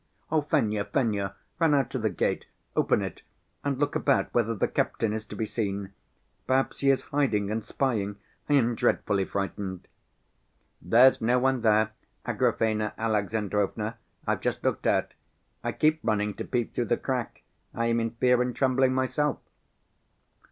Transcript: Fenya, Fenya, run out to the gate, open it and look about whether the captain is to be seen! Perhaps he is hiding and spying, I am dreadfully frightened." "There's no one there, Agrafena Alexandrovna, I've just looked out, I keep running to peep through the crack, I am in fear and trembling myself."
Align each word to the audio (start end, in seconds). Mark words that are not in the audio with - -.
Fenya, 0.49 0.83
Fenya, 0.83 1.35
run 1.59 1.75
out 1.75 1.91
to 1.91 1.99
the 1.99 2.09
gate, 2.09 2.47
open 2.75 3.03
it 3.03 3.21
and 3.63 3.77
look 3.77 3.95
about 3.95 4.33
whether 4.33 4.55
the 4.55 4.67
captain 4.67 5.13
is 5.13 5.27
to 5.27 5.35
be 5.35 5.45
seen! 5.45 5.93
Perhaps 6.47 6.79
he 6.79 6.89
is 6.89 7.03
hiding 7.03 7.51
and 7.51 7.63
spying, 7.63 8.15
I 8.49 8.55
am 8.55 8.73
dreadfully 8.73 9.25
frightened." 9.25 9.87
"There's 10.81 11.21
no 11.21 11.37
one 11.37 11.61
there, 11.61 11.91
Agrafena 12.25 12.93
Alexandrovna, 12.97 13.99
I've 14.25 14.41
just 14.41 14.63
looked 14.63 14.87
out, 14.87 15.13
I 15.63 15.71
keep 15.71 15.99
running 16.01 16.33
to 16.33 16.45
peep 16.45 16.73
through 16.73 16.85
the 16.85 16.97
crack, 16.97 17.43
I 17.71 17.85
am 17.85 17.99
in 17.99 18.09
fear 18.09 18.41
and 18.41 18.55
trembling 18.55 18.95
myself." 18.95 19.37